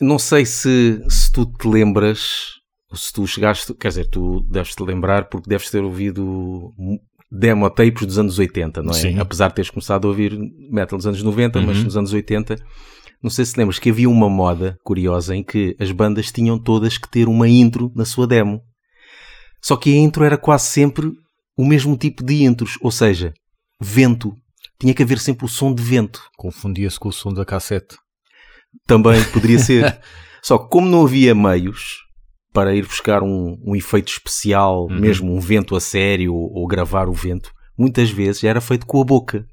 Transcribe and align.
Não 0.00 0.18
sei 0.18 0.44
se, 0.44 1.02
se 1.08 1.30
tu 1.32 1.46
te 1.46 1.66
lembras, 1.68 2.54
se 2.94 3.12
tu 3.12 3.26
chegaste, 3.26 3.72
quer 3.74 3.88
dizer, 3.88 4.08
tu 4.10 4.40
deves 4.50 4.74
te 4.74 4.82
lembrar 4.82 5.28
porque 5.28 5.48
deves 5.48 5.70
ter 5.70 5.82
ouvido 5.82 6.72
demo 7.30 7.68
tapes 7.70 8.06
dos 8.06 8.18
anos 8.18 8.38
80, 8.38 8.82
não 8.82 8.90
é? 8.90 8.94
Sim. 8.94 9.18
Apesar 9.18 9.48
de 9.48 9.54
teres 9.56 9.70
começado 9.70 10.06
a 10.06 10.08
ouvir 10.08 10.36
metal 10.70 10.96
dos 10.98 11.06
anos 11.06 11.22
90, 11.22 11.60
mas 11.62 11.78
Uhum. 11.78 11.84
nos 11.84 11.96
anos 11.96 12.12
80, 12.12 12.56
não 13.22 13.30
sei 13.30 13.44
se 13.44 13.54
te 13.54 13.58
lembras 13.58 13.78
que 13.78 13.90
havia 13.90 14.08
uma 14.10 14.28
moda 14.28 14.76
curiosa 14.84 15.34
em 15.34 15.42
que 15.42 15.74
as 15.80 15.90
bandas 15.90 16.30
tinham 16.30 16.58
todas 16.58 16.98
que 16.98 17.08
ter 17.08 17.28
uma 17.28 17.48
intro 17.48 17.90
na 17.94 18.04
sua 18.04 18.26
demo. 18.26 18.60
Só 19.62 19.76
que 19.76 19.92
a 19.92 19.96
intro 19.96 20.24
era 20.24 20.36
quase 20.36 20.66
sempre 20.66 21.10
o 21.56 21.64
mesmo 21.64 21.96
tipo 21.96 22.22
de 22.22 22.42
intros, 22.44 22.76
ou 22.82 22.90
seja, 22.90 23.32
vento. 23.80 24.34
Tinha 24.78 24.92
que 24.92 25.02
haver 25.02 25.18
sempre 25.18 25.46
o 25.46 25.48
som 25.48 25.72
de 25.74 25.82
vento. 25.82 26.20
Confundia-se 26.36 26.98
com 27.00 27.08
o 27.08 27.12
som 27.12 27.32
da 27.32 27.44
cassete. 27.44 27.96
Também 28.86 29.22
poderia 29.32 29.58
ser. 29.58 29.98
Só 30.42 30.58
que 30.58 30.68
como 30.68 30.88
não 30.88 31.04
havia 31.04 31.34
meios 31.34 32.02
para 32.52 32.74
ir 32.74 32.86
buscar 32.86 33.22
um, 33.22 33.58
um 33.64 33.74
efeito 33.74 34.08
especial, 34.12 34.84
Uhum. 34.84 35.00
mesmo 35.00 35.34
um 35.34 35.40
vento 35.40 35.74
a 35.74 35.80
sério 35.80 36.34
ou, 36.34 36.52
ou 36.52 36.66
gravar 36.66 37.08
o 37.08 37.12
vento, 37.12 37.50
muitas 37.76 38.10
vezes 38.10 38.44
era 38.44 38.60
feito 38.60 38.86
com 38.86 39.00
a 39.00 39.04
boca. 39.04 39.46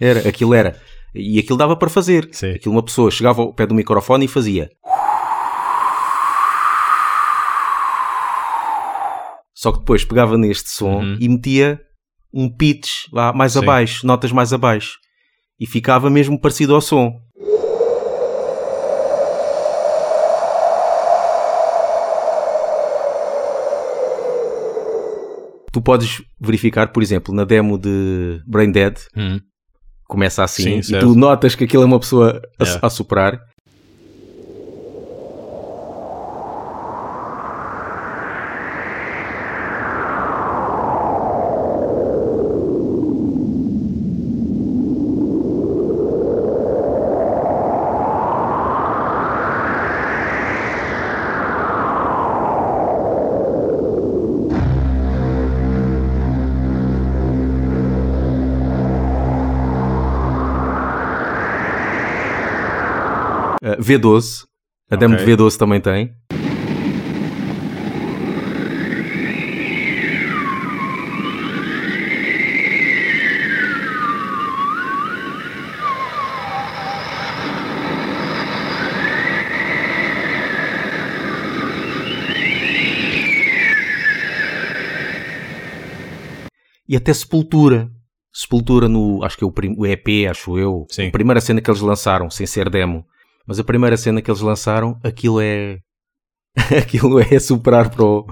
Era, 0.00 0.28
aquilo 0.28 0.54
era. 0.54 0.80
E 1.14 1.38
aquilo 1.38 1.58
dava 1.58 1.76
para 1.76 1.90
fazer. 1.90 2.28
Sim. 2.32 2.52
Aquilo 2.52 2.74
uma 2.74 2.82
pessoa 2.82 3.10
chegava 3.10 3.42
ao 3.42 3.52
pé 3.54 3.66
do 3.66 3.74
microfone 3.74 4.24
e 4.24 4.28
fazia. 4.28 4.70
Só 9.54 9.70
que 9.72 9.78
depois 9.78 10.04
pegava 10.04 10.36
neste 10.36 10.70
som 10.70 11.00
Uhum. 11.02 11.16
e 11.20 11.28
metia 11.28 11.80
um 12.34 12.48
pitch 12.48 12.88
lá 13.12 13.32
mais 13.32 13.52
Sim. 13.52 13.60
abaixo, 13.60 14.06
notas 14.06 14.32
mais 14.32 14.52
abaixo. 14.52 14.98
E 15.60 15.66
ficava 15.66 16.10
mesmo 16.10 16.40
parecido 16.40 16.74
ao 16.74 16.80
som. 16.80 17.12
Tu 25.72 25.80
podes 25.80 26.22
verificar, 26.40 26.88
por 26.92 27.02
exemplo, 27.02 27.34
na 27.34 27.44
demo 27.44 27.78
de 27.78 28.40
Brain 28.46 28.70
Dead, 28.70 28.94
Hum. 29.16 29.40
começa 30.06 30.44
assim, 30.44 30.62
Sim, 30.64 30.78
e 30.78 30.82
certo. 30.84 31.06
tu 31.06 31.14
notas 31.14 31.54
que 31.54 31.64
aquilo 31.64 31.82
é 31.82 31.86
uma 31.86 31.98
pessoa 31.98 32.40
a, 32.60 32.64
Yeah. 32.64 32.86
a 32.86 32.90
soprar. 32.90 33.40
Uh, 63.62 63.80
V12, 63.80 64.44
a 64.90 64.96
demo 64.96 65.14
Ok. 65.14 65.24
de 65.24 65.32
V12 65.32 65.56
também 65.56 65.80
tem. 65.80 66.12
E 86.88 86.96
até 86.96 87.12
Sepultura. 87.14 87.90
Sepultura 88.32 88.88
no, 88.88 89.22
acho 89.22 89.36
que 89.36 89.44
é 89.44 89.46
o, 89.46 89.52
prim- 89.52 89.74
o 89.76 89.86
EP, 89.86 90.26
acho 90.30 90.58
eu. 90.58 90.86
Sim. 90.88 91.08
A 91.08 91.10
primeira 91.10 91.40
cena 91.40 91.60
que 91.60 91.70
eles 91.70 91.80
lançaram, 91.82 92.30
sem 92.30 92.46
ser 92.46 92.70
demo. 92.70 93.04
Mas 93.46 93.58
a 93.58 93.64
primeira 93.64 93.96
cena 93.96 94.22
que 94.22 94.30
eles 94.30 94.40
lançaram, 94.40 94.98
aquilo 95.02 95.40
é. 95.40 95.78
aquilo 96.78 97.20
é 97.20 97.38
superar 97.38 97.90
para 97.90 98.04
o. 98.04 98.26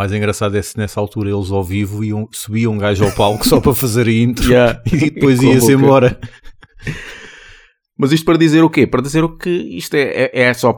mais 0.00 0.12
engraçado 0.14 0.56
é 0.56 0.62
se 0.62 0.78
nessa 0.78 0.98
altura 0.98 1.28
eles 1.30 1.50
ao 1.50 1.62
vivo 1.62 2.02
iam, 2.02 2.26
subiam 2.32 2.72
um 2.72 2.78
gajo 2.78 3.04
ao 3.04 3.12
palco 3.12 3.46
só 3.46 3.60
para 3.60 3.74
fazer 3.74 4.06
a 4.08 4.10
intro 4.10 4.48
Yeah. 4.50 4.82
e 4.90 4.96
depois 5.10 5.42
ia-se 5.42 5.70
embora. 5.72 6.18
Mas 7.98 8.10
isto 8.12 8.24
para 8.24 8.38
dizer 8.38 8.64
o 8.64 8.70
quê? 8.70 8.86
Para 8.86 9.02
dizer 9.02 9.22
o 9.22 9.36
que 9.36 9.50
isto 9.50 9.94
é, 9.94 10.30
é, 10.32 10.40
é 10.44 10.54
só 10.54 10.74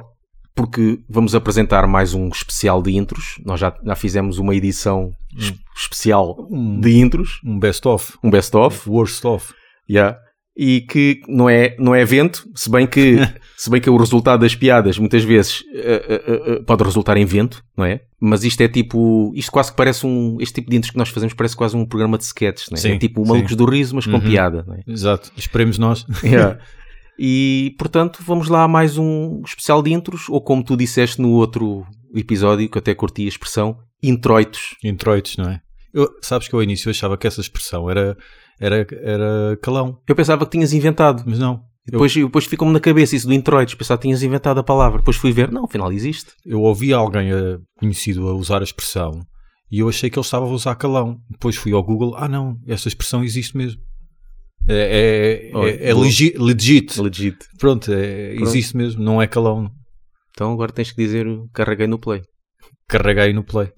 porque 0.57 0.99
vamos 1.09 1.37
apresentar 1.37 1.87
mais 1.87 2.15
um 2.15 2.29
especial 2.31 2.83
de 2.83 2.97
intros. 2.97 3.37
Nós 3.47 3.61
já, 3.61 3.73
já 3.85 3.95
fizemos 3.95 4.39
uma 4.39 4.57
edição 4.57 5.13
es- 5.39 5.55
especial 5.77 6.37
de 6.81 6.99
intros, 6.99 7.41
um 7.45 7.61
best-of. 7.61 8.15
um 8.25 8.29
best-of. 8.29 8.91
Worst-of. 8.91 9.55
Yeah. 9.89 10.19
E 10.55 10.83
que 10.83 11.23
não 11.27 11.49
é, 11.49 11.75
não 11.79 11.95
é 11.95 12.05
vento, 12.05 12.47
se 12.55 12.71
bem 12.71 12.87
que, 12.87 13.17
se 13.57 13.71
bem 13.71 13.81
que 13.81 13.89
o 13.89 13.97
resultado 13.97 14.41
das 14.41 14.55
piadas 14.55 14.99
muitas 14.99 15.25
vezes 15.25 15.65
eh, 15.75 16.05
eh, 16.07 16.23
eh, 16.47 16.63
pode 16.67 16.85
resultar 16.85 17.17
em 17.17 17.25
vento, 17.25 17.65
não 17.75 17.87
é? 17.87 18.03
Mas 18.21 18.45
isto 18.45 18.61
é 18.61 18.69
tipo, 18.69 19.33
isto 19.35 19.51
quase 19.51 19.71
que 19.71 19.77
parece 19.79 20.07
um, 20.07 20.37
este 20.41 20.57
tipo 20.57 20.71
de 20.71 20.77
intros 20.77 20.91
que 20.91 20.99
nós 20.99 21.09
fazemos 21.09 21.33
parece 21.33 21.57
quase 21.57 21.75
um 21.75 21.87
programa 21.87 22.19
de 22.19 22.25
sketches, 22.25 22.69
não 22.71 22.77
é? 22.77 22.81
Sim, 22.81 22.93
é 22.93 22.99
tipo 22.99 23.23
o 23.23 23.25
sim. 23.25 23.33
Malucos 23.33 23.57
do 23.57 23.65
Riso, 23.65 23.95
mas 23.95 24.05
com 24.05 24.13
Uhum. 24.13 24.21
piada, 24.21 24.63
não 24.67 24.75
é? 24.75 24.81
Exato. 24.87 25.33
Esperemos 25.37 25.79
nós. 25.79 26.05
Yeah. 26.23 26.59
E 27.19 27.75
portanto, 27.79 28.19
vamos 28.27 28.49
lá 28.49 28.63
a 28.65 28.69
mais 28.69 28.99
um 28.99 29.43
especial 29.47 29.83
de 29.83 29.93
intros, 29.93 30.29
ou 30.29 30.41
como 30.41 30.63
tu 30.65 30.77
disseste 30.77 31.21
no 31.21 31.31
outro 31.31 31.87
episódio, 32.15 32.69
que 32.69 32.77
eu 32.77 32.81
até 32.81 32.95
curti 32.95 33.25
a 33.25 33.29
expressão, 33.29 33.79
introitos. 34.03 34.77
Introitos, 34.85 35.37
não 35.37 35.49
é? 35.51 35.61
Eu, 35.95 36.09
sabes 36.23 36.49
que 36.49 36.55
ao 36.55 36.63
início 36.63 36.89
eu 36.89 36.91
achava 36.91 37.17
que 37.19 37.27
essa 37.27 37.41
expressão 37.41 37.89
era, 37.91 38.17
era, 38.61 38.87
era 39.03 39.59
calão, 39.63 39.99
Eu 40.09 40.15
pensava 40.15 40.45
que 40.45 40.53
tinhas 40.53 40.73
inventado. 40.73 41.23
mas 41.27 41.39
não. 41.39 41.63
E 41.87 41.91
depois, 41.91 42.15
depois 42.15 42.45
ficou-me 42.45 42.73
na 42.73 42.79
cabeça 42.81 43.17
isso 43.17 43.27
do 43.27 43.35
introitos. 43.35 43.75
Pensava 43.75 43.99
que 43.99 44.07
tinhas 44.07 44.23
inventado 44.23 44.59
a 44.61 44.63
palavra. 44.63 44.99
Depois 44.99 45.17
fui 45.17 45.33
ver, 45.33 45.51
não, 45.51 45.65
afinal 45.65 45.93
existe. 45.93 46.31
Eu 46.47 46.61
ouvi 46.61 46.93
alguém 46.93 47.33
eh, 47.33 47.59
conhecido 47.77 48.29
a 48.29 48.35
usar 48.35 48.61
a 48.61 48.65
expressão 48.65 49.21
e 49.71 49.81
eu 49.81 49.89
achei 49.89 50.09
que 50.09 50.17
ele 50.17 50.25
estava 50.25 50.45
a 50.47 50.49
usar 50.49 50.77
calão. 50.77 51.19
Depois 51.29 51.57
fui 51.57 51.73
ao 51.73 51.83
Google, 51.83 52.15
ah 52.17 52.29
não, 52.29 52.57
essa 52.69 52.87
expressão 52.87 53.25
existe 53.25 53.57
mesmo. 53.57 53.81
É, 54.69 55.51
é, 55.51 55.57
Olha, 55.57 55.71
é, 55.71 55.89
é 55.91 55.93
boa. 55.93 56.05
legi- 56.05 56.35
legit. 56.39 57.01
Legit. 57.01 57.39
Pronto, 57.59 57.93
é- 57.93 58.35
Pronto. 58.37 58.49
existe 58.49 58.77
mesmo, 58.77 59.03
não 59.03 59.21
é 59.21 59.27
calão. 59.27 59.69
Então 60.31 60.53
agora 60.53 60.71
tens 60.73 60.93
que 60.93 61.03
dizer 61.03 61.27
carreguei 61.53 61.89
no 61.89 61.99
play. 61.99 62.23
Carreguei 62.87 63.33
no 63.33 63.43
play. 63.43 63.73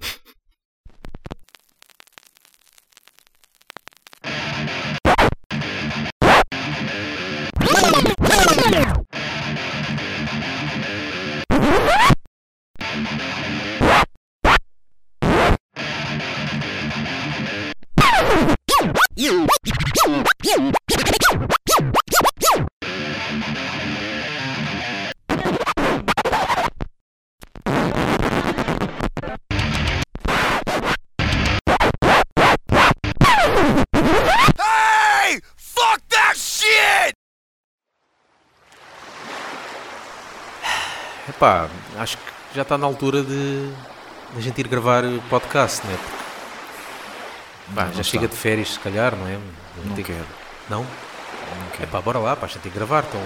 Epá, 41.45 41.69
acho 41.99 42.17
que 42.17 42.23
já 42.55 42.63
está 42.63 42.79
na 42.79 42.87
altura 42.87 43.23
de, 43.23 43.69
de 43.69 44.39
a 44.39 44.41
gente 44.41 44.59
ir 44.63 44.67
gravar 44.67 45.03
podcast, 45.29 45.87
não 45.87 45.93
é? 45.93 45.97
Porque, 45.99 47.75
pá, 47.75 47.89
já 47.95 48.03
chega 48.03 48.27
de 48.27 48.35
férias, 48.35 48.71
se 48.73 48.79
calhar, 48.81 49.15
não 49.15 49.29
é? 49.29 49.39
Não 49.85 49.95
Tem- 49.95 50.03
quero. 50.05 50.25
Não? 50.71 50.81
Não 50.81 51.69
quero. 51.73 51.83
Epá, 51.85 52.01
bora 52.01 52.19
lá, 52.19 52.35
pá, 52.35 52.47
a 52.47 52.49
gente 52.49 52.61
tem 52.63 52.73
que 52.73 52.79
gravar. 52.79 53.05
Então 53.07 53.21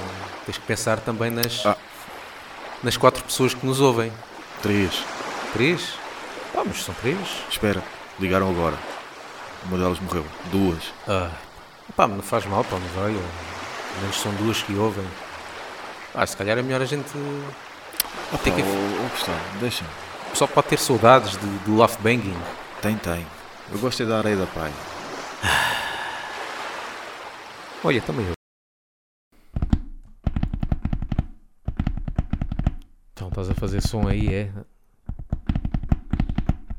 tens 0.45 0.59
que 0.59 0.65
pensar 0.67 0.99
também 0.99 1.31
nas, 1.31 1.65
Ah. 1.65 1.77
nas 2.83 2.97
quatro 2.97 3.23
pessoas 3.23 3.55
que 3.55 3.65
nos 3.65 3.81
ouvem. 3.81 4.13
Três. 4.63 5.01
Três? 5.53 5.93
Mas 6.67 6.83
são 6.83 6.95
três. 6.97 7.17
Espera, 7.49 7.81
ligaram 8.19 8.51
agora. 8.51 8.77
Uma 9.67 9.79
delas 9.79 10.01
morreu. 10.01 10.27
Duas. 10.51 10.83
Ah, 11.07 11.31
Pá, 11.95 12.09
mas 12.09 12.17
não 12.17 12.23
faz 12.25 12.45
mal, 12.47 12.65
pá, 12.65 12.79
mas 12.83 13.03
olha, 13.05 13.17
menos 14.01 14.21
são 14.21 14.33
duas 14.35 14.61
que 14.61 14.75
ouvem. 14.75 15.07
Ah, 16.17 16.27
se 16.27 16.37
calhar 16.37 16.59
é 16.59 16.63
melhor 16.63 16.83
a 16.83 16.85
gente. 16.85 17.07
Opa, 18.33 18.43
Tem 18.45 18.55
que- 18.55 18.63
ô, 18.63 18.67
ô, 18.67 19.09
Gustavo, 19.09 19.59
deixa-me. 19.61 19.91
Pessoal 20.31 20.49
pode 20.49 20.69
ter 20.69 20.79
saudades 20.79 21.33
de, 21.33 21.47
do 21.65 21.75
Love 21.75 21.97
Banging. 22.03 22.37
Tem, 22.83 22.97
tem. 22.99 23.27
Eu 23.71 23.79
gosto 23.79 24.03
é 24.03 24.07
da 24.07 24.19
areia 24.19 24.37
da 24.37 24.47
pai. 24.47 24.71
Olha, 27.85 28.01
também 28.03 28.27
eu. 28.27 28.33
Então 33.13 33.29
estás 33.29 33.49
a 33.51 33.55
fazer 33.55 33.81
som 33.83 34.07
aí, 34.07 34.33
é? 34.33 34.53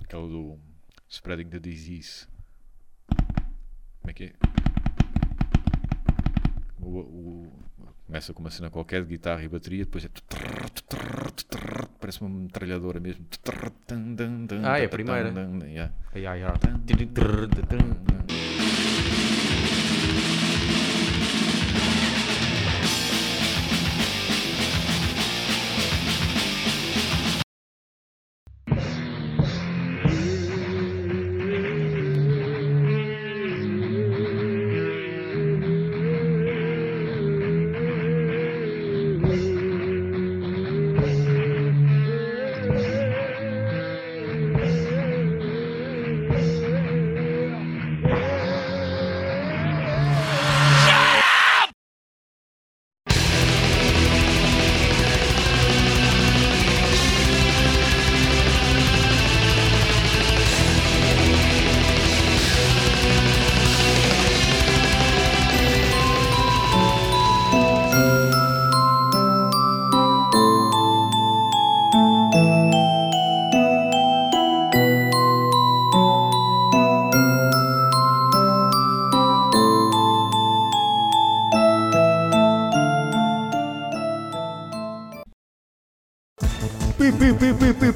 Aquela 0.04 0.28
do 0.28 0.58
Spreading 1.10 1.50
the 1.50 1.60
Disease. 1.60 2.28
Como 4.02 4.10
é 4.10 4.14
que 4.14 4.24
é? 4.26 4.34
O, 6.80 7.00
o- 7.00 7.60
começa 8.06 8.34
com 8.34 8.40
uma 8.42 8.50
cena 8.52 8.70
qualquer 8.70 9.02
de 9.04 9.10
guitarra 9.10 9.44
e 9.44 9.48
bateria, 9.50 9.84
depois 9.86 10.06
é. 10.06 10.10
Parece 12.00 12.22
uma 12.22 12.30
metralhadora 12.30 13.00
mesmo. 13.00 13.26
Ah, 14.66 14.80
é 14.80 14.86
a 14.86 14.90
primeira. 14.90 15.30
Yeah. 15.66 15.94
Ai, 16.16 16.26
ai, 16.26 16.44
ai. 16.44 16.54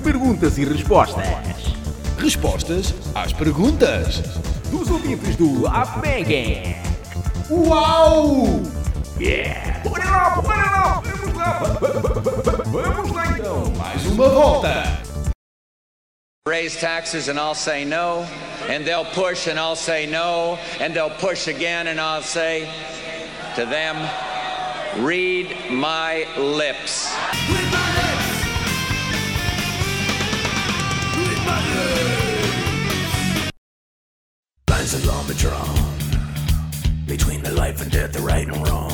Perguntas 0.04 0.58
e 0.58 0.66
respostas 0.66 1.26
Respostas 2.18 2.94
às 3.16 3.32
perguntas. 3.32 4.18
dos 4.70 4.90
ouvintes 4.90 5.36
do 5.38 5.66
Apengue. 5.68 6.76
Uau! 7.50 8.62
Bora 9.84 10.06
lá, 10.06 10.30
bora 10.42 10.56
lá, 10.56 11.02
vamos 11.06 11.34
lá. 11.38 11.60
Vamos 12.66 13.12
lá 13.12 13.38
então. 13.38 13.74
Mais 13.78 14.06
uma 14.06 14.30
volta. 14.30 14.84
raise 16.48 16.78
taxes 16.78 17.30
and 17.30 17.40
I'll 17.40 17.56
say 17.56 17.86
no, 17.86 18.26
and 18.70 18.84
they'll 18.86 19.06
push 19.06 19.48
and 19.48 19.58
I'll 19.58 19.78
say 19.78 20.06
no, 20.06 20.58
and 20.82 20.94
they'll 20.94 21.10
push 21.10 21.48
again 21.48 21.88
and 21.88 22.02
I'll 22.02 22.22
say 22.22 22.68
to 23.56 23.66
them, 23.66 23.96
read 25.06 25.56
my 25.72 26.26
lips. 26.38 27.14
Drawn 35.44 35.76
between 37.06 37.44
the 37.44 37.52
life 37.52 37.82
and 37.82 37.92
death, 37.92 38.14
the 38.14 38.22
right 38.22 38.48
and 38.48 38.66
wrong. 38.66 38.92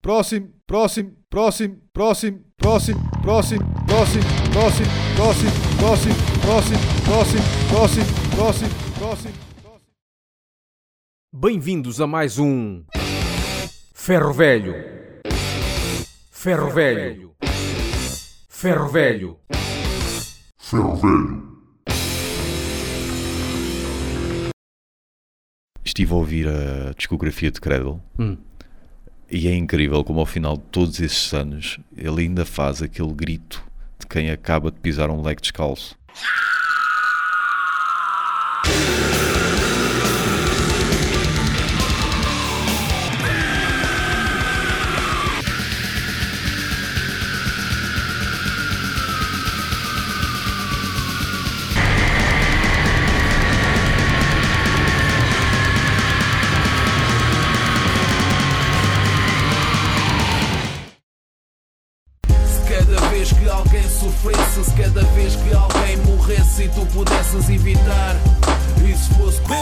Próximo, 0.00 0.48
próximo, 0.66 1.10
próximo, 1.30 1.76
próximo, 1.92 2.38
próximo, 2.56 3.00
próximo, 3.22 3.60
próximo, 3.86 4.24
próximo, 4.56 4.86
próximo, 5.14 5.52
próximo, 5.76 6.14
próximo, 6.40 6.78
próximo, 7.04 7.42
próximo, 7.68 8.06
próximo, 8.34 8.70
próximo. 8.98 9.51
Bem-vindos 11.34 11.98
a 12.00 12.06
mais 12.06 12.38
um 12.38 12.84
Ferro 13.94 14.32
Velho. 14.34 14.74
Ferro 16.30 16.70
Velho. 16.70 17.34
Ferro 18.48 18.88
Velho. 18.88 19.38
Estive 25.84 26.12
a 26.12 26.16
ouvir 26.16 26.46
a 26.48 26.92
discografia 26.96 27.50
de 27.50 27.60
Cradle 27.60 28.00
Hum. 28.18 28.36
e 29.30 29.48
é 29.48 29.54
incrível 29.54 30.02
como 30.04 30.20
ao 30.20 30.26
final 30.26 30.56
de 30.56 30.64
todos 30.64 31.00
esses 31.00 31.32
anos 31.32 31.78
ele 31.96 32.22
ainda 32.22 32.44
faz 32.44 32.82
aquele 32.82 33.12
grito 33.12 33.62
de 33.98 34.06
quem 34.06 34.30
acaba 34.30 34.70
de 34.70 34.78
pisar 34.80 35.10
um 35.10 35.22
leque 35.22 35.42
descalço. 35.42 35.96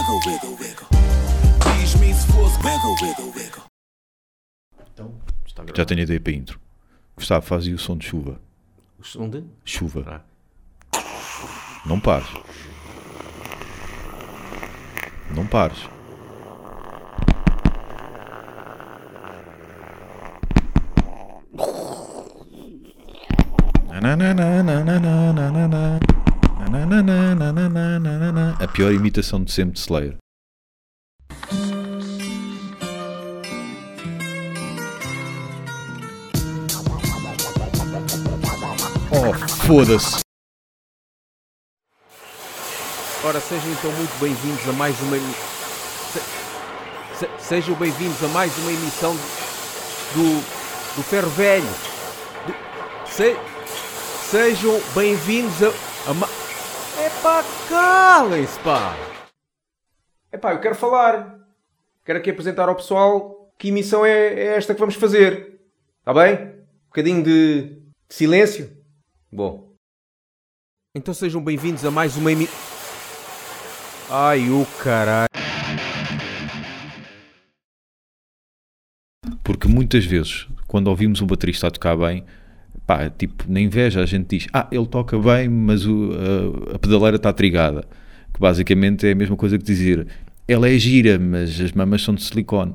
Wiggle, 0.01 0.19
wiggle, 0.25 0.55
wiggle, 0.55 0.87
diz-me 1.77 2.13
se 2.13 2.27
fosse 2.31 2.57
wiggle, 2.63 2.95
wiggle, 3.01 3.31
wiggle. 3.35 3.63
Já 5.75 5.85
tenho 5.85 6.01
ideia 6.01 6.19
para 6.19 6.33
a 6.33 6.35
intro. 6.35 6.59
Gustavo, 7.15 7.45
fazia 7.45 7.75
o 7.75 7.77
som 7.77 7.97
de 7.97 8.07
chuva. 8.07 8.39
O 8.99 9.03
som 9.03 9.29
de? 9.29 9.43
Chuva. 9.63 10.23
Não 11.85 11.99
pares. 11.99 12.27
Não 15.35 15.45
pares. 15.45 15.77
A 28.63 28.67
pior 28.67 28.93
imitação 28.93 29.43
de 29.43 29.51
sempre 29.51 29.73
de 29.73 29.79
Slayer. 29.79 30.15
Oh, 39.11 39.33
foda-se. 39.65 40.21
Ora, 43.23 43.39
sejam 43.39 43.71
então 43.71 43.91
muito 43.91 44.19
bem-vindos 44.19 44.67
a 44.67 44.73
mais 44.73 44.99
uma. 45.01 45.17
Se- 45.17 46.21
se- 47.19 47.29
sejam 47.47 47.75
bem-vindos 47.75 48.23
a 48.23 48.27
mais 48.29 48.55
uma 48.59 48.71
emissão 48.71 49.13
do, 50.13 50.41
do 50.95 51.03
Ferro 51.03 51.29
Velho. 51.31 51.67
Do- 52.47 53.09
se- 53.11 53.37
sejam 54.29 54.81
bem-vindos 54.95 55.61
a. 55.61 55.90
Epá, 57.21 57.43
calem-se, 57.69 58.59
pá! 58.61 58.95
Epá, 60.33 60.53
eu 60.53 60.59
quero 60.59 60.73
falar. 60.73 61.39
Quero 62.03 62.17
aqui 62.17 62.31
apresentar 62.31 62.67
ao 62.67 62.75
pessoal 62.75 63.53
que 63.59 63.67
emissão 63.67 64.03
é, 64.03 64.33
é 64.33 64.57
esta 64.57 64.73
que 64.73 64.79
vamos 64.79 64.95
fazer. 64.95 65.61
Está 65.99 66.15
bem? 66.15 66.33
Um 66.33 66.85
bocadinho 66.87 67.23
de, 67.23 67.61
de 68.09 68.15
silêncio. 68.15 68.75
Bom. 69.31 69.71
Então 70.95 71.13
sejam 71.13 71.43
bem-vindos 71.43 71.85
a 71.85 71.91
mais 71.91 72.17
uma 72.17 72.31
emissão. 72.31 72.57
Ai, 74.09 74.49
o 74.49 74.65
caralho. 74.83 75.29
Porque 79.43 79.67
muitas 79.67 80.05
vezes, 80.05 80.47
quando 80.65 80.87
ouvimos 80.87 81.21
um 81.21 81.27
baterista 81.27 81.67
a 81.67 81.71
tocar 81.71 81.95
bem, 81.95 82.25
pá, 82.97 83.09
tipo, 83.09 83.45
na 83.47 83.59
inveja 83.59 84.01
a 84.01 84.05
gente 84.05 84.37
diz, 84.37 84.47
ah, 84.53 84.67
ele 84.71 84.85
toca 84.85 85.17
bem, 85.17 85.47
mas 85.49 85.85
o- 85.85 86.11
a, 86.71 86.75
a 86.75 86.79
pedaleira 86.79 87.17
está 87.17 87.31
trigada. 87.31 87.83
Que 88.33 88.39
basicamente 88.39 89.07
é 89.07 89.11
a 89.11 89.15
mesma 89.15 89.35
coisa 89.35 89.57
que 89.57 89.63
dizer, 89.63 90.07
ela 90.47 90.67
é 90.69 90.77
gira, 90.77 91.17
mas 91.19 91.59
as 91.61 91.71
mamas 91.71 92.01
são 92.01 92.13
de 92.15 92.23
silicone. 92.23 92.73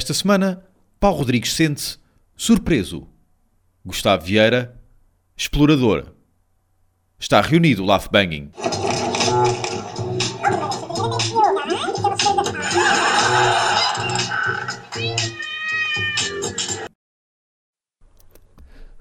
Esta 0.00 0.14
semana, 0.14 0.64
Paulo 0.98 1.18
Rodrigues 1.18 1.52
sente-se 1.52 1.98
surpreso. 2.34 3.06
Gustavo 3.84 4.24
Vieira, 4.24 4.80
explorador. 5.36 6.14
Está 7.18 7.38
reunido 7.42 7.82
o 7.82 7.86
Laugh 7.86 8.08
Banging. 8.10 8.50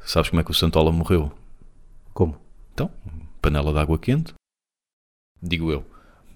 Sabes 0.05 0.29
como 0.29 0.41
é 0.41 0.43
que 0.43 0.51
o 0.51 0.53
Santola 0.53 0.91
morreu? 0.91 1.31
Como? 2.13 2.37
Então, 2.73 2.91
panela 3.41 3.71
de 3.71 3.79
água 3.79 3.97
quente? 3.97 4.33
Digo 5.41 5.71
eu. 5.71 5.85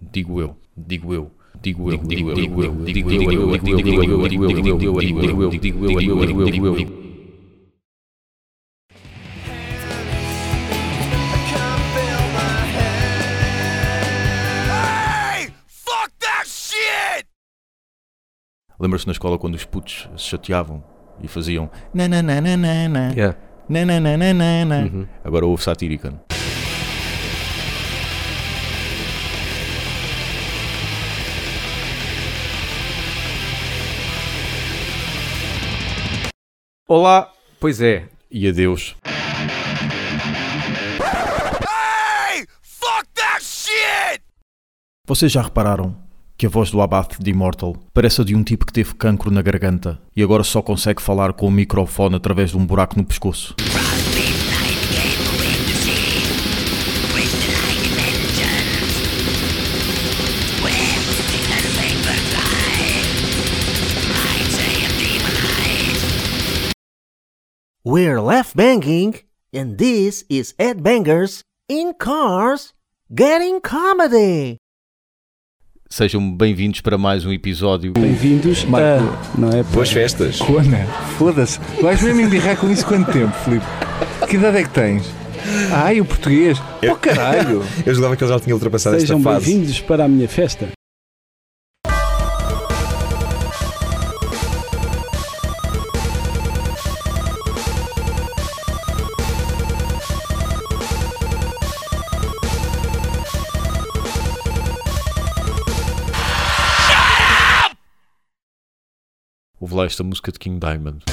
Digo 0.02 0.40
eu. 0.40 0.58
Digo 0.78 1.14
eu. 1.14 1.30
Digo 1.64 1.90
eu. 1.92 1.98
Digo 1.98 2.30
eu. 2.32 2.36
Digo 2.36 2.64
eu. 2.64 2.74
Digo 2.86 3.12
eu. 3.12 3.18
Digo 3.18 3.32
eu. 3.32 3.58
Digo 3.58 3.82
eu. 3.82 4.28
Digo 4.28 4.44
eu. 4.44 4.44
Digo 4.44 4.44
eu. 4.46 4.52
Digo 4.52 4.84
eu. 4.84 5.00
Digo 5.00 5.24
eu. 5.24 5.24
Digo 5.24 5.44
eu. 5.44 5.50
Digo 5.50 5.86
eu. 5.86 5.98
Digo 5.98 6.20
eu. 6.22 6.26
Digo 6.26 6.42
eu. 6.42 6.52
Digo 6.52 6.68
eu. 6.68 7.04
Hey! 14.70 15.50
Fuck 15.68 16.12
that 16.20 16.48
shit! 16.48 17.26
Lembra-se 18.80 19.06
na 19.08 19.12
escola 19.14 19.38
quando 19.40 19.56
os 19.56 19.66
putos 19.66 20.10
se 20.18 20.26
chateavam 20.26 20.84
e 21.22 21.28
faziam 21.28 21.70
nananana, 21.94 23.14
Yeah. 23.16 23.38
nananana. 23.70 25.08
Agora 25.24 25.46
houve 25.46 25.64
satírica. 25.64 26.14
Olá. 36.96 37.32
Pois 37.60 37.82
é. 37.82 38.08
E 38.30 38.48
adeus. 38.48 38.96
Hey! 41.08 42.46
Fuck 42.62 43.08
that 43.16 43.44
shit! 43.44 44.22
Vocês 45.08 45.32
já 45.32 45.42
repararam 45.42 45.96
que 46.38 46.46
a 46.46 46.50
voz 46.50 46.70
do 46.70 46.80
Abath 46.84 47.18
de 47.20 47.32
Immortal 47.32 47.76
parece 47.96 48.22
a 48.22 48.24
de 48.24 48.36
um 48.36 48.44
tipo 48.44 48.68
que 48.68 48.74
teve 48.74 48.94
cancro 48.94 49.32
na 49.32 49.42
garganta 49.42 50.00
e 50.16 50.22
agora 50.22 50.44
só 50.44 50.62
consegue 50.62 51.02
falar 51.02 51.34
com 51.34 51.48
o 51.48 51.52
microfone 51.52 52.16
através 52.16 52.52
de 52.52 52.58
um 52.58 52.64
buraco 52.64 52.96
no 52.96 53.04
pescoço? 53.04 53.56
We're 67.94 68.22
left 68.22 68.56
banging, 68.56 69.22
and 69.54 69.78
this 69.78 70.26
is 70.28 70.56
Ed 70.58 70.82
Bangers 70.82 71.44
in 71.70 71.94
Cars 71.94 72.74
Getting 73.14 73.62
Comedy. 73.62 74.58
Sejam 75.92 76.36
bem-vindos 76.36 76.82
para 76.82 76.98
mais 76.98 77.24
um 77.24 77.32
episódio. 77.32 77.94
Bem-vindos 77.94 78.66
a. 78.66 79.38
Não 79.40 79.50
é? 79.50 79.62
Boas 79.62 79.92
festas. 79.92 80.40
Cona. 80.40 80.88
Foda-se. 81.20 81.60
Vais 81.84 82.02
mesmo 82.02 82.22
embirrar 82.22 82.58
com 82.58 82.68
isso 82.72 82.84
quanto 82.84 83.12
tempo, 83.12 83.32
Filipe? 83.44 83.66
Que 84.28 84.38
idade 84.38 84.58
é 84.58 84.64
que 84.64 84.72
tens? 84.72 85.06
Ai, 85.72 86.02
o 86.02 86.06
português. 86.06 86.58
Oh, 86.92 86.96
caralho. 86.96 87.62
Eu 87.86 87.94
julgava 87.94 88.18
que 88.18 88.24
ele 88.24 88.34
já 88.34 88.40
tinha 88.40 88.56
ultrapassado 88.56 89.00
Sejam 89.00 89.20
esta 89.20 89.30
fase. 89.30 89.46
bem-vindos 89.46 89.82
para 89.82 90.06
a 90.06 90.08
minha 90.08 90.28
festa. 90.28 90.68
Esta 109.86 110.04
música 110.04 110.32
de 110.32 110.40
King 110.40 110.60
Diamond. 110.60 111.04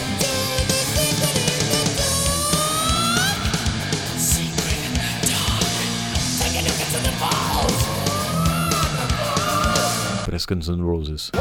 Parece 10.25 10.47
Guns 10.49 10.69
N' 10.69 10.83
Roses. 10.83 11.33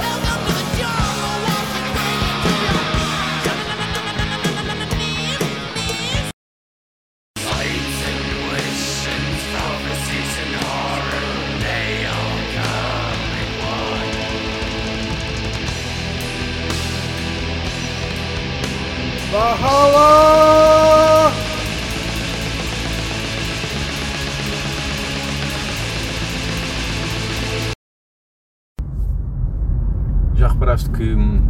Já 30.39 30.47
reparaste 30.47 30.89
que 30.91 31.03
hum, 31.03 31.41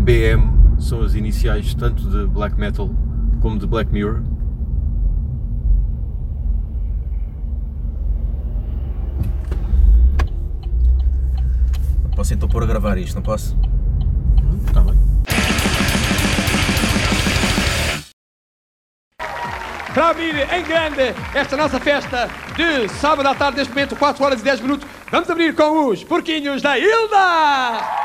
BM 0.00 0.50
são 0.80 1.02
as 1.02 1.14
iniciais 1.14 1.72
tanto 1.72 2.02
de 2.10 2.26
black 2.26 2.58
metal 2.58 2.90
como 3.40 3.56
de 3.56 3.64
Black 3.64 3.92
Mirror? 3.92 4.22
Posso 12.16 12.34
então 12.34 12.48
pôr 12.48 12.64
a 12.64 12.66
gravar 12.66 12.98
isto, 12.98 13.14
não 13.14 13.22
posso? 13.22 13.56
Está 14.66 14.80
bem. 14.80 14.98
Para 19.94 20.08
abrir 20.08 20.34
em 20.52 20.64
grande 20.64 21.14
esta 21.32 21.56
nossa 21.56 21.78
festa 21.78 22.28
de 22.56 22.88
sábado 22.88 23.28
à 23.28 23.34
tarde, 23.36 23.58
neste 23.58 23.72
momento, 23.72 23.94
4 23.94 24.24
horas 24.24 24.40
e 24.40 24.42
10 24.42 24.60
minutos, 24.62 24.88
vamos 25.08 25.30
abrir 25.30 25.54
com 25.54 25.86
os 25.86 26.02
porquinhos 26.02 26.60
da 26.60 26.76
Hilda! 26.76 27.97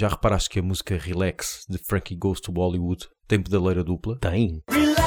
Já 0.00 0.08
reparaste 0.08 0.48
que 0.48 0.58
a 0.58 0.62
música 0.62 0.96
Relax 0.96 1.66
de 1.68 1.76
Frankie 1.76 2.16
Goes 2.16 2.40
to 2.40 2.50
Bollywood 2.50 3.06
tem 3.28 3.38
pedaleira 3.38 3.84
dupla? 3.84 4.16
Tem. 4.18 4.62
When 4.66 4.99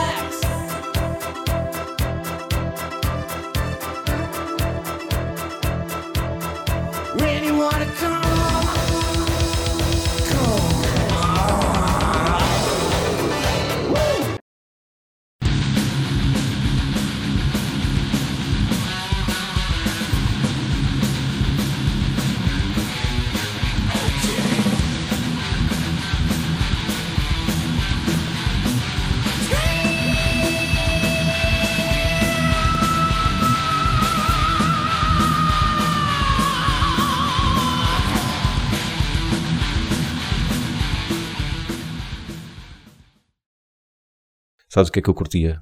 Sabes 44.73 44.89
o 44.89 44.91
que 44.91 44.97
é 44.97 45.01
que 45.03 45.09
eu 45.11 45.13
curtia? 45.13 45.61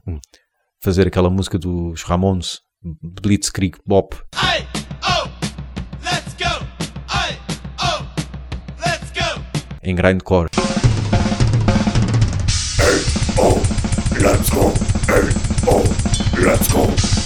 Fazer 0.81 1.05
aquela 1.05 1.29
música 1.29 1.59
dos 1.59 2.01
Ramones, 2.03 2.61
Blitzkrieg 2.81 3.75
Bop. 3.85 4.15
Hey, 4.33 4.65
oh, 5.03 5.27
let's 6.01 6.33
go. 6.35 6.65
Hey, 7.13 7.37
oh, 7.83 8.05
let's 8.79 9.11
go. 9.11 9.43
em 9.83 9.95
grindcore. 9.95 10.47
Oh, 13.37 13.59
let's 14.21 14.49
go. 14.49 14.69
Hey, 15.09 15.27
oh, 15.67 15.83
let's 16.41 16.71
go. 16.71 17.20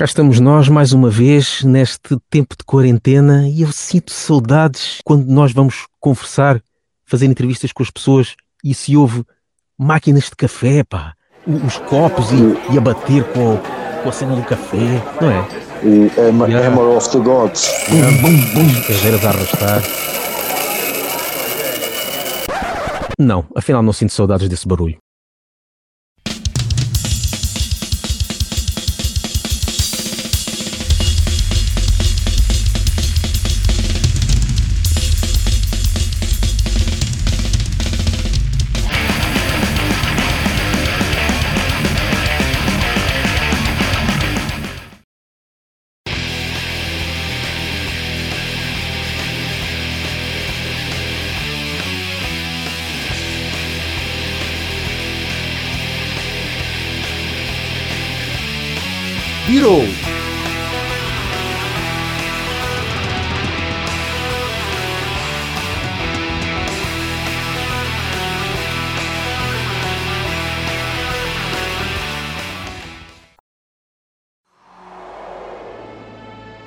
Cá 0.00 0.06
estamos 0.06 0.40
nós 0.40 0.66
mais 0.66 0.94
uma 0.94 1.10
vez 1.10 1.62
neste 1.62 2.16
tempo 2.30 2.56
de 2.58 2.64
quarentena 2.64 3.46
e 3.46 3.60
eu 3.60 3.70
sinto 3.70 4.10
saudades 4.10 4.98
quando 5.04 5.26
nós 5.26 5.52
vamos 5.52 5.86
conversar, 6.00 6.58
fazer 7.04 7.26
entrevistas 7.26 7.70
com 7.70 7.82
as 7.82 7.90
pessoas 7.90 8.34
e 8.64 8.72
se 8.72 8.96
ouve 8.96 9.22
máquinas 9.78 10.24
de 10.24 10.36
café, 10.36 10.82
pá, 10.84 11.12
os 11.46 11.76
copos 11.80 12.32
e, 12.32 12.72
e 12.72 12.78
a 12.78 12.80
bater 12.80 13.24
com, 13.24 13.58
com 14.02 14.08
a 14.08 14.12
cena 14.12 14.34
do 14.34 14.42
café, 14.42 15.04
não 15.20 15.30
é? 15.30 15.48
E 15.84 16.10
Hammer, 16.18 16.48
Yeah. 16.48 16.68
Hammer 16.68 16.96
of 16.96 17.10
the 17.10 17.18
Gods. 17.18 17.70
Bum, 17.90 18.22
bum, 18.22 18.40
bum, 18.54 18.82
cadeiras 18.86 19.26
a 19.26 19.28
arrastar. 19.28 19.82
Não, 23.18 23.44
afinal 23.54 23.82
não 23.82 23.92
sinto 23.92 24.14
saudades 24.14 24.48
desse 24.48 24.66
barulho. 24.66 24.96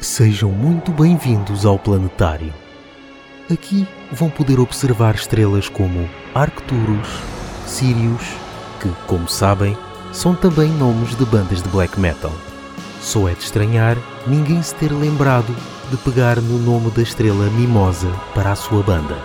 Sejam 0.03 0.51
muito 0.51 0.91
bem-vindos 0.91 1.65
ao 1.65 1.79
planetário. 1.79 2.53
Aqui 3.49 3.87
vão 4.11 4.29
poder 4.29 4.59
observar 4.59 5.15
estrelas 5.15 5.69
como 5.69 6.09
Arcturus, 6.35 7.07
Sirius, 7.65 8.21
que, 8.81 8.89
como 9.07 9.29
sabem, 9.29 9.77
são 10.11 10.35
também 10.35 10.69
nomes 10.71 11.15
de 11.15 11.25
bandas 11.25 11.63
de 11.63 11.69
black 11.69 11.97
metal. 11.97 12.33
Só 13.01 13.29
é 13.29 13.33
de 13.33 13.43
estranhar 13.43 13.95
ninguém 14.27 14.61
se 14.61 14.75
ter 14.75 14.91
lembrado 14.91 15.55
de 15.89 15.95
pegar 15.95 16.41
no 16.41 16.59
nome 16.59 16.91
da 16.91 17.01
estrela 17.01 17.49
Mimosa 17.51 18.11
para 18.35 18.51
a 18.51 18.57
sua 18.57 18.83
banda. 18.83 19.17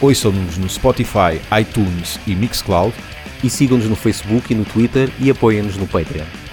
Ouçam-nos 0.00 0.56
no 0.56 0.68
Spotify, 0.70 1.42
iTunes 1.60 2.18
e 2.26 2.34
Mixcloud 2.34 2.94
E 3.42 3.50
sigam-nos 3.50 3.86
no 3.86 3.94
Facebook 3.94 4.50
e 4.50 4.56
no 4.56 4.64
Twitter 4.64 5.10
e 5.20 5.30
apoiem-nos 5.30 5.76
no 5.76 5.86
Patreon. 5.86 6.43